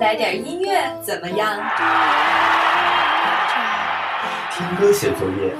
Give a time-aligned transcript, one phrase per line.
[0.00, 1.60] 来点音乐怎么样？
[4.52, 5.52] 听歌写作业，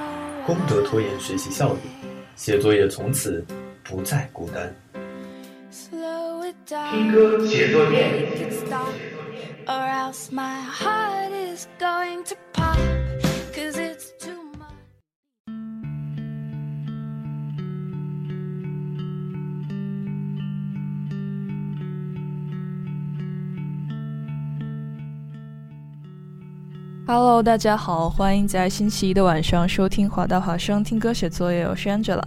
[0.46, 1.80] 功德拖延学习效率，
[2.36, 3.44] 写作业从此
[3.82, 4.74] 不再孤单。
[6.90, 8.28] 听歌写作业。
[27.06, 32.22] Hello，大家好，欢迎在星期一的晚上收听华大华声听歌写作业，我是 Angela。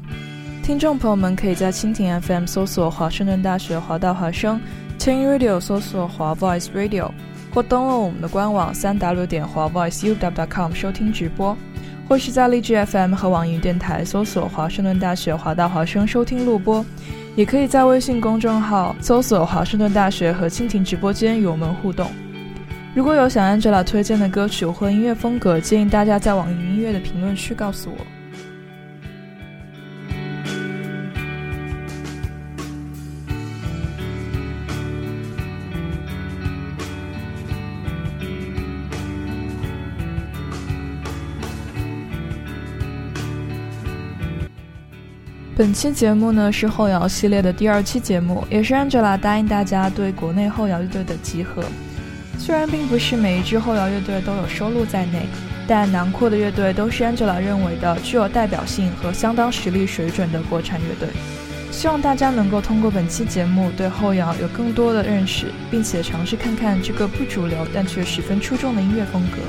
[0.61, 4.61] 听众朋友们可以在蜻蜓 FM 搜索华盛顿大学华大华声，
[4.99, 7.09] 听 Radio 搜索华 Voice Radio，
[7.51, 11.57] 或登录我们的官网三 W 点华 VoiceUW.com 收听直播，
[12.07, 16.85] 或是在荔枝 FM 和网易云电台搜索华盛顿大学华大华声收听录播，
[17.35, 22.07] 也可以在微信公众号搜索华盛顿大学和蜻蜓直播间与我们互动。
[22.97, 27.97] 如果有想 Angela 推荐的歌曲或音乐风格，建议大家在网易云音乐的评论区告诉我。
[45.55, 51.63] 本期节目呢是后摇系列的第二期节目，也是 Angela 答应大家对国内后摇乐队的集合。
[52.47, 55.27] 虽然并不是每一支后摇乐队都有收录在内，
[55.67, 61.09] 但囊括的乐队都是 Angela 认为的具有代表性和相当实力水准的国产乐队。
[61.71, 69.39] 希望大家能够通过本期节目对后摇有更多的认识，并且尝试看看这个不主流但却十分出众的音乐风格。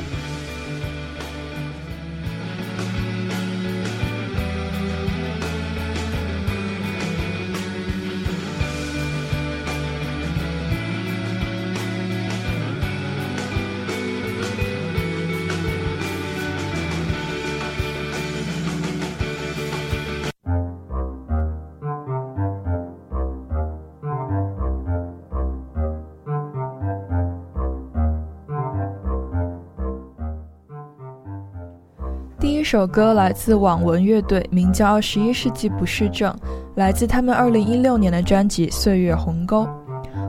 [32.71, 36.31] 这首歌来自网文乐队，名叫《二十一世纪不适症》，
[36.75, 39.65] 来自他们二零一六年的专辑《岁月鸿沟》。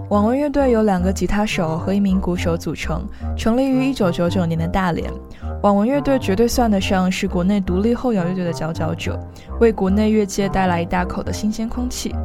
[0.09, 3.05] 网文乐队由两个吉他手和一名鼓手组成，
[3.35, 5.11] 成立于一九九九年的大连。
[5.63, 9.19] 网文乐队绝对算得上是国内独立后摇乐队的佼佼者，
[9.59, 12.15] 为国内乐界带来一大口的新鲜空气。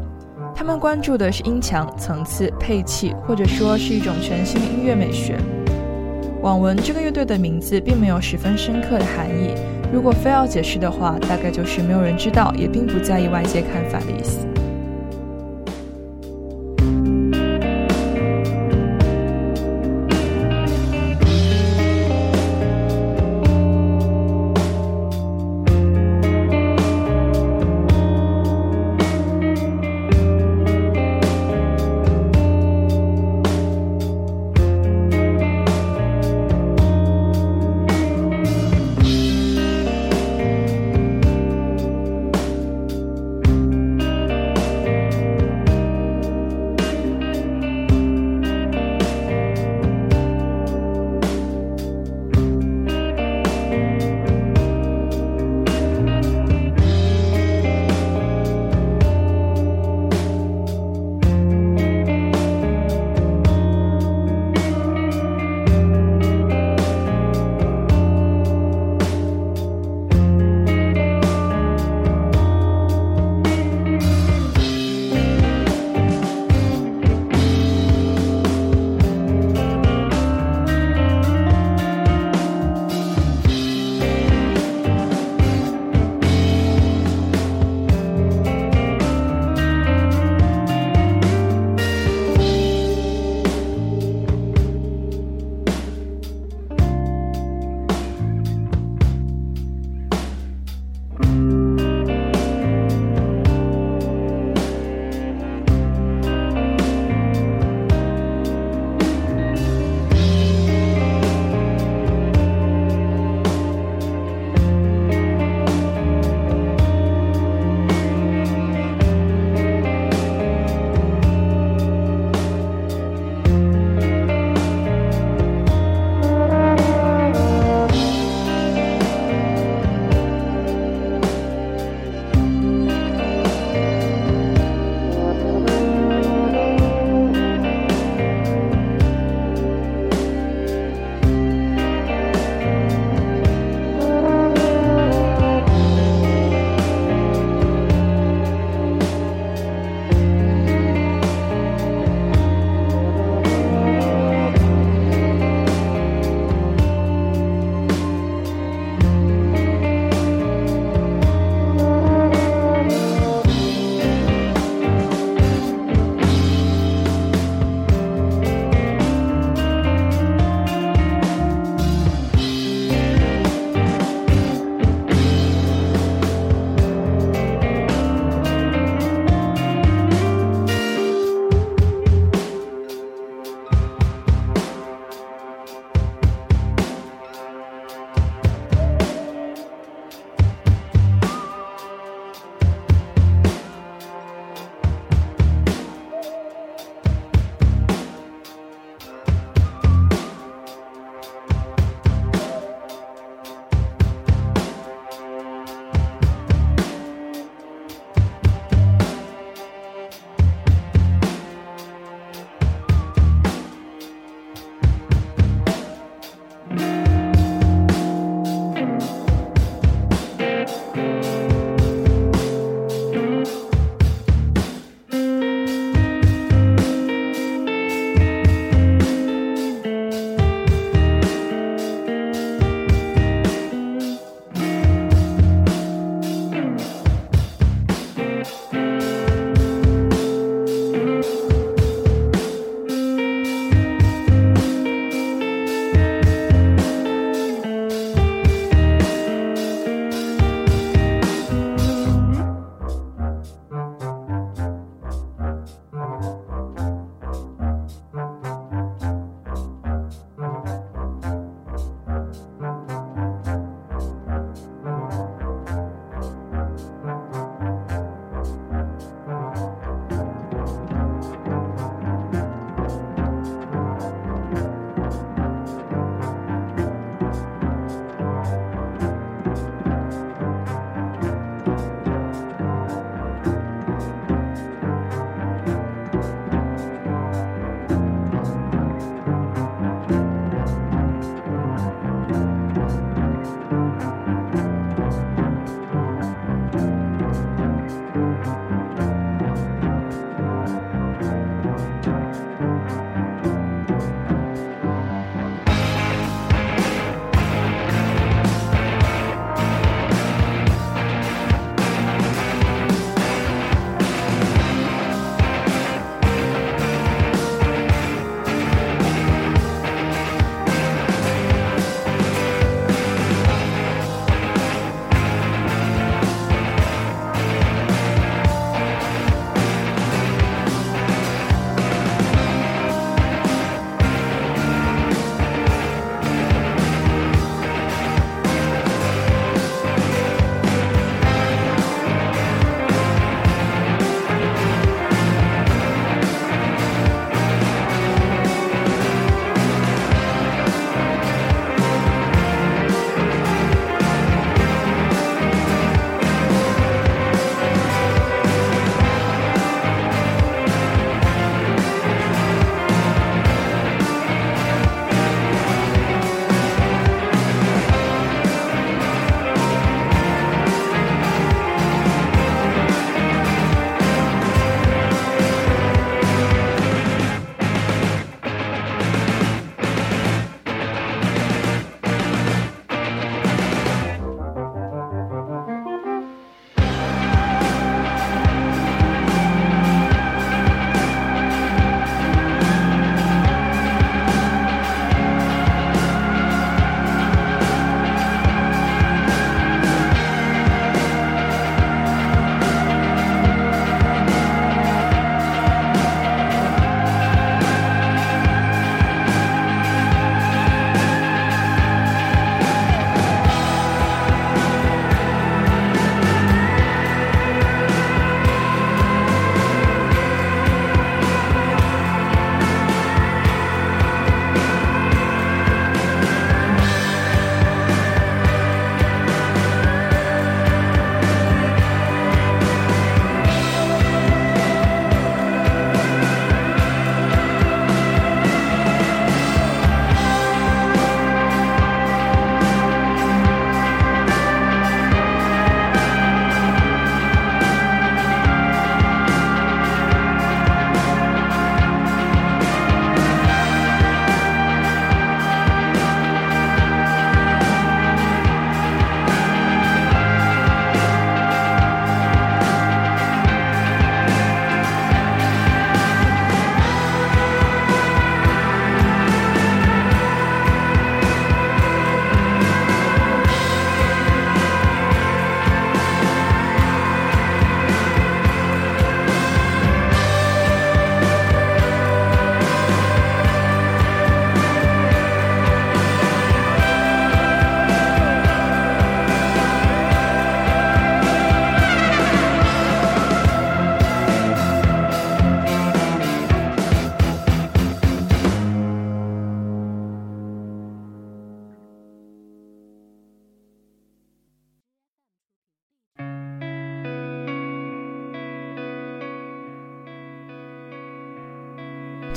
[0.54, 5.36] 他们关注的是音墙、层次、配器，或者说是一种全新的音乐美学。
[6.40, 9.52] 网文这个乐队的名字并没有十分深刻的含义。
[9.94, 14.44] 如果非要解释的话，大概就是没有人知道，也并不在意外界看法的意思。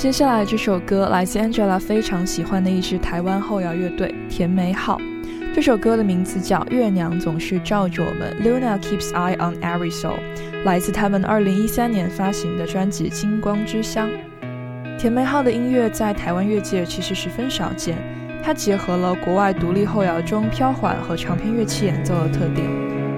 [0.07, 4.97] 接下来这首歌来自 Angela 非常喜欢的一支台湾后摇乐队甜梅号。
[5.53, 10.15] 这首歌的名字叫《月娘总是照着我们》，Luna keeps eye on every soul，
[10.63, 14.07] 来自他们2013年发行的专辑《金光之乡》。
[14.97, 17.97] 甜梅号的音乐在台湾乐界其实十分少见，
[18.41, 22.65] 它结合了国外独立后摇中飘缓和长篇乐器演奏的特点，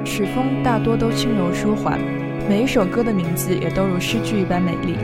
[0.03, 1.99] 曲风大多都轻柔舒缓，
[2.49, 4.95] 每一首歌的名字也都如诗句一般美丽。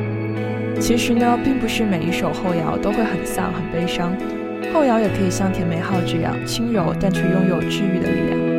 [0.88, 4.16] 其实呢，并不是每一首后摇都会很丧、很悲伤。
[4.72, 8.55] 后摇也可以像甜美号这样轻柔，但却拥有治愈的力量。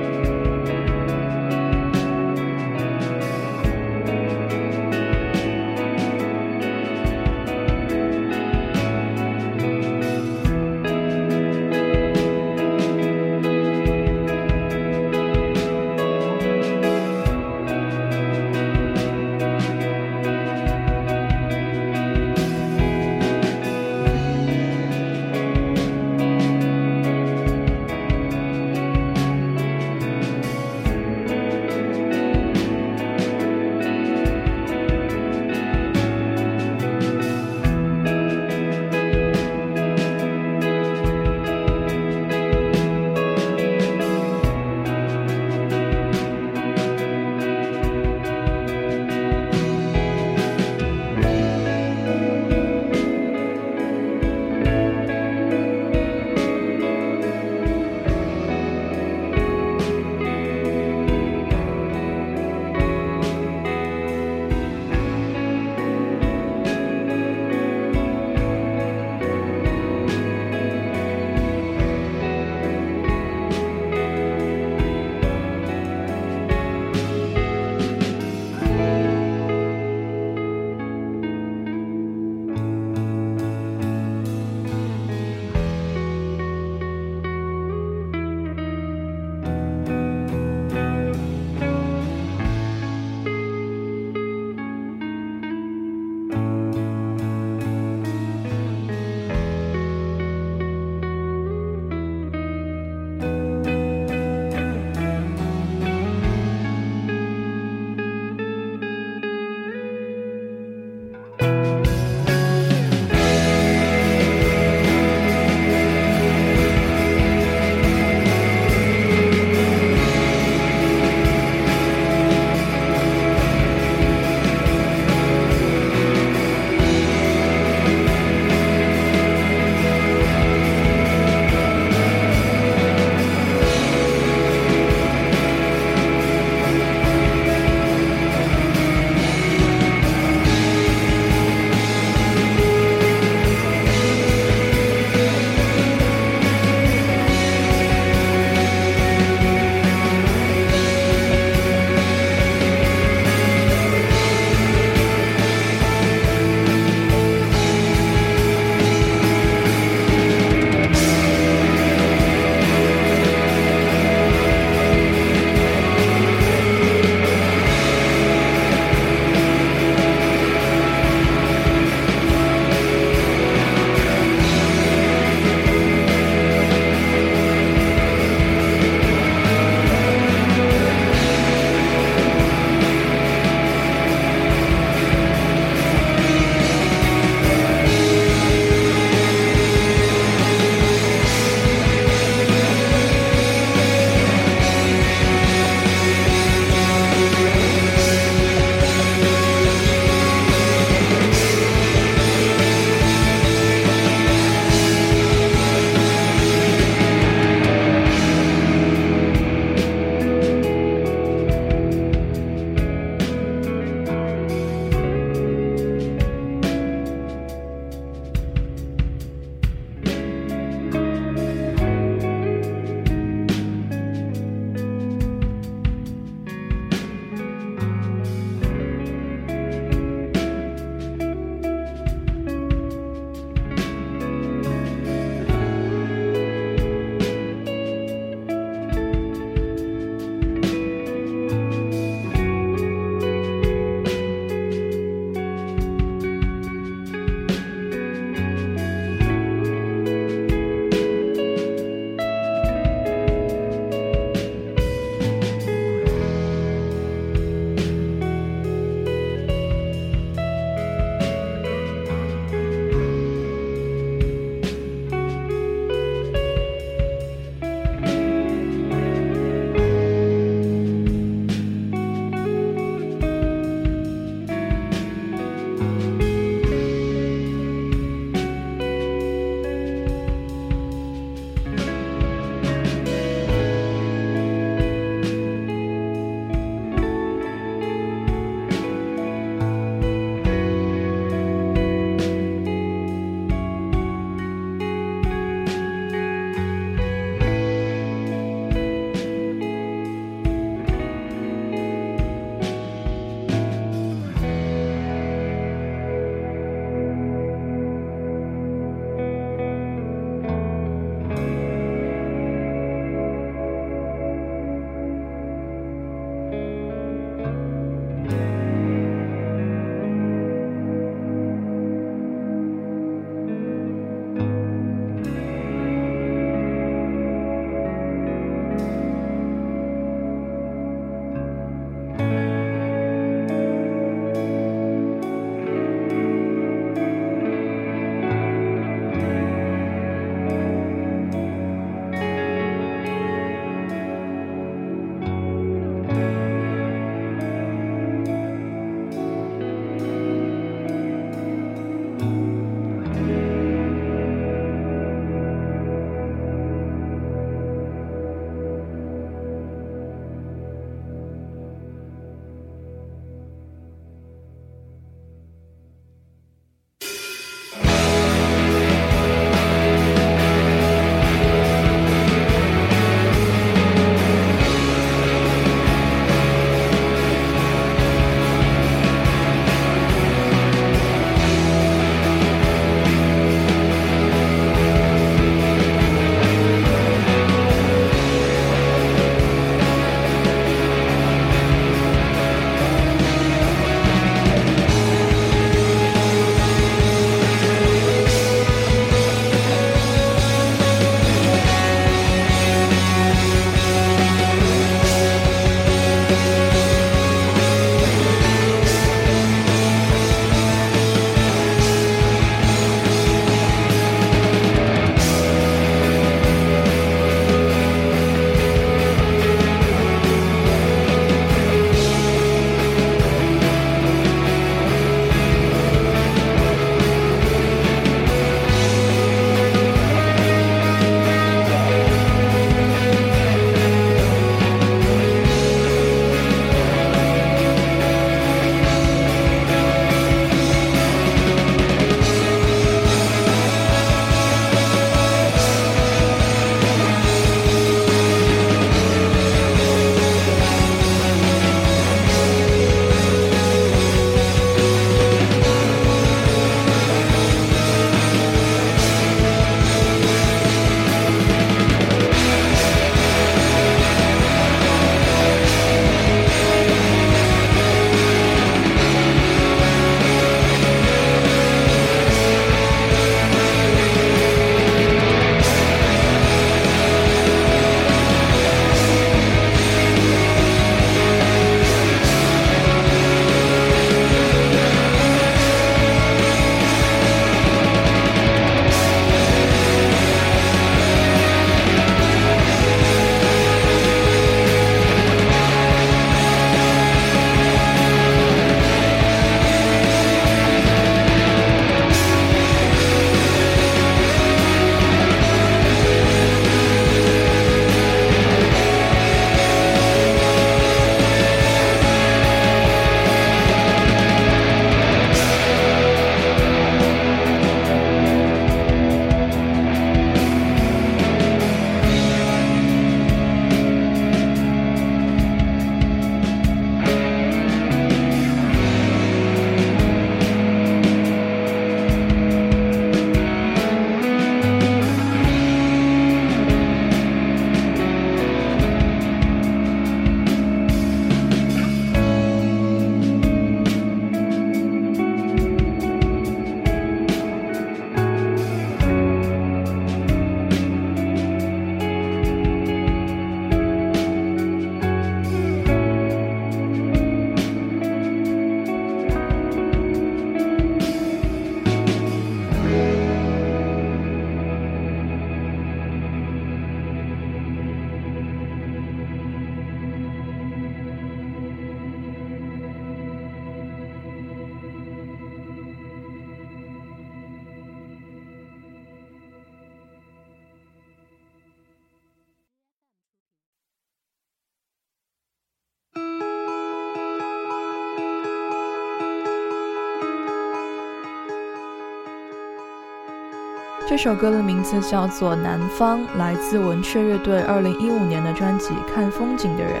[594.16, 600.00] 这首歌的名字叫做《南方》，来自文雀乐队2015年的专辑《看风景的人》。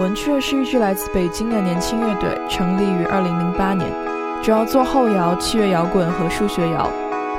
[0.00, 3.90] 文雀是一支来自北京的年轻乐队，成立于2008年，
[4.44, 6.88] 主要做后摇、器乐摇滚和数学摇。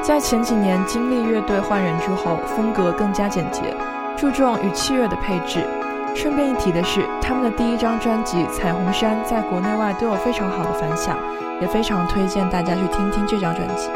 [0.01, 3.73] 在前几年经历乐队换人之后，风格更加简洁，
[4.17, 5.65] 注重与器乐的配置。
[6.13, 11.17] 顺便一提的是，他们的第一张专辑《彩虹山》在国内外都有非常好的反响，
[11.61, 13.87] 也非常推荐大家去听听这张专辑。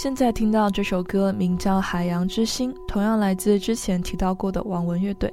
[0.00, 5.28] 现在听到这首歌名叫《海洋之心》，同样来自之前提到过的网文乐队。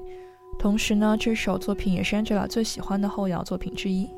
[0.58, 4.10] 同时呢，这首作品也是 Angela 最喜欢的后摇作品之一。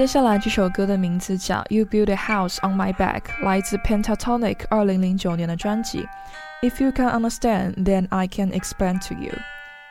[0.00, 6.08] 接下来这首歌的名字叫《You Build a House on My Back》，来自 Pentatonic 二零零九年的专辑。
[6.62, 9.34] If you can understand, then I can explain to you。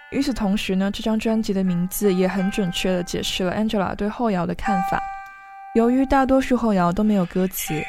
[0.09, 4.99] 与此同时呢，这张专辑的名字也很准确地解释了 Angela 对后摇的看法。
[5.75, 7.79] 由于大多数后摇都没有歌词，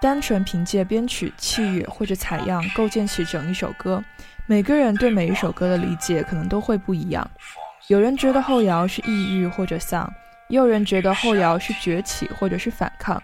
[0.00, 4.00] 单纯凭借编曲、器乐或者采样构建起整一首歌，
[4.46, 7.28] 每个人对每一首歌的理解可能都会不一样。
[7.88, 10.08] 有人觉得后摇是抑郁或者丧。
[10.54, 13.22] 有人觉得后摇是崛起或者是反抗，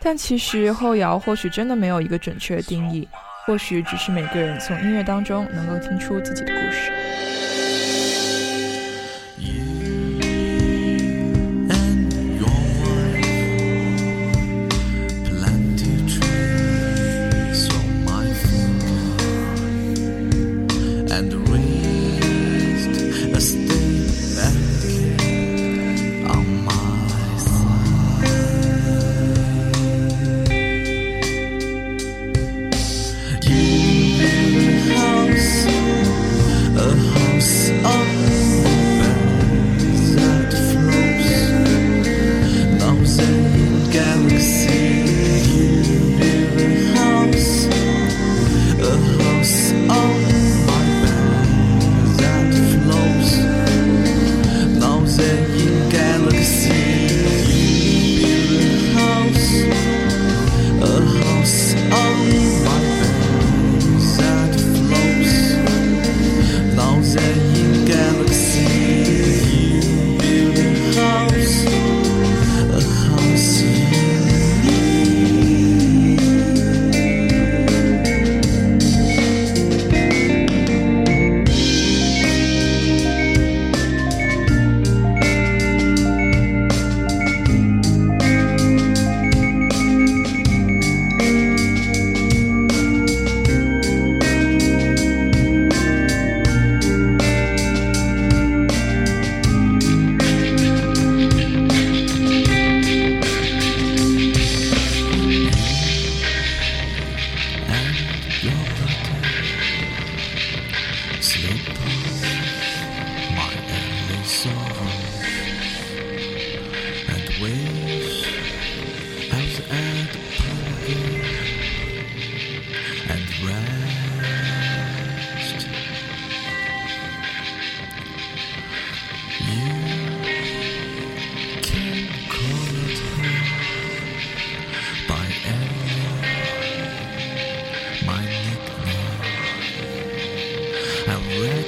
[0.00, 3.06] 但其实后摇或许真的没有一个准确的定义，
[3.46, 6.90] 或许只是每个人从音乐当中能够听出自己的故事。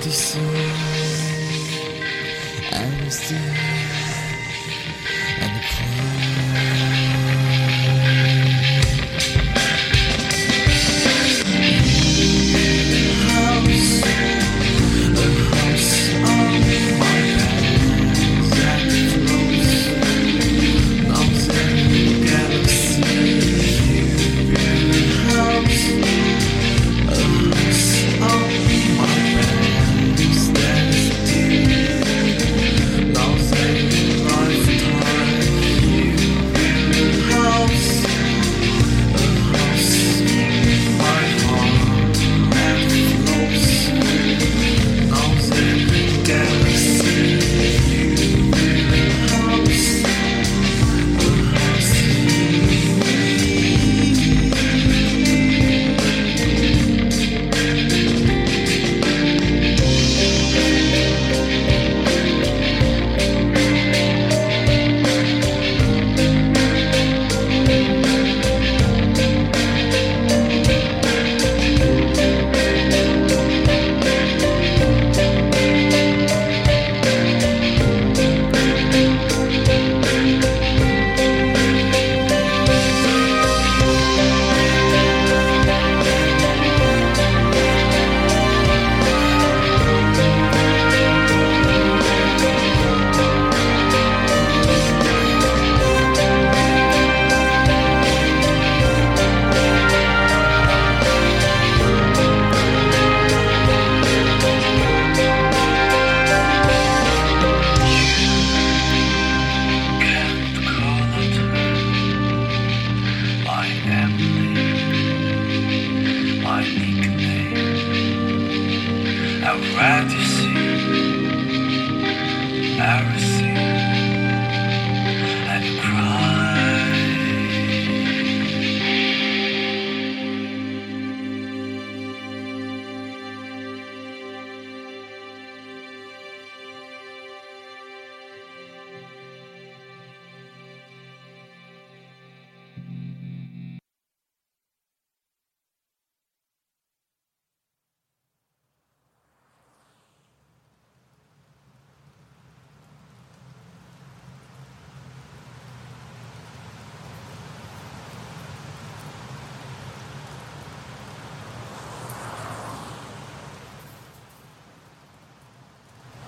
[0.05, 0.39] to see.
[2.73, 3.84] I'm still.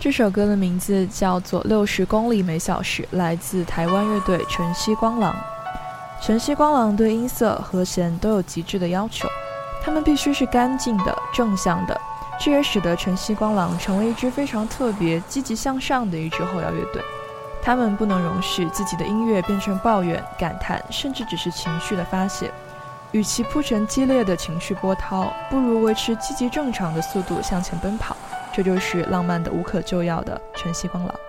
[0.06, 5.34] 这首歌的名字叫做《六十公里每小时》，来自台湾乐队晨曦光廊。
[6.22, 9.28] 晨曦光廊对音色、和弦都有极致的要求，
[9.82, 12.00] 他们必须是干净的、正向的。
[12.38, 17.02] 这也使得晨曦光廊成为一支非常特别、积极向上的一支后摇乐队。
[17.60, 22.48] 他们不能容许自己的音乐变成抱怨、感叹，甚至只是情绪的发泄。
[23.10, 28.15] 与其铺成激烈的情绪波涛，不如维持积极正常的速度向前奔跑。
[28.56, 31.25] 这就是浪漫的无可救药的全息光老。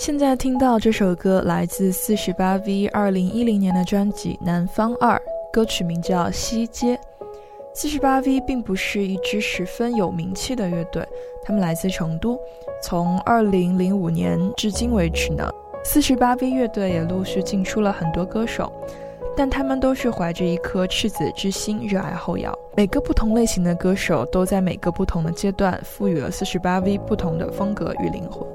[0.00, 5.14] 现在听到这首歌来自四十八 V 二零一零年的专辑《南方二》，
[5.52, 6.96] 歌曲名叫《西街》。
[7.74, 11.06] 四十八 V 并不是一支十分有名气的乐队，
[11.44, 12.40] 他们来自成都。
[12.82, 15.46] 从二零零五年至今为止呢，
[15.84, 18.72] 四十八 V 乐队也陆续进出了很多歌手，
[19.36, 22.58] 但他们都是怀着一颗赤子之心，热爱后摇。
[22.74, 28.48] 每个不同类型的歌手都在每个不同的阶段赋予了四十八 V 不同的风格与灵魂。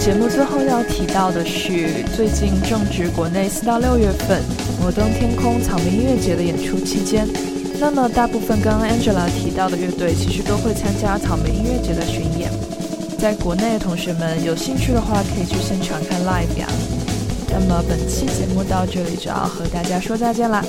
[0.00, 4.42] 节目最后要提到的是，最近正值国内四到六月份
[4.80, 7.28] 摩登天空草莓音乐节的演出期间。
[7.78, 12.50] 那么大部分刚刚 Angela 提到的乐队，其实都会参加草莓音乐节的巡演。
[13.18, 16.66] 在国内的同学们有兴趣的话，可以去现场看 live 呀。
[17.52, 20.64] 那么本期节目到这里就要和大家说再见啦，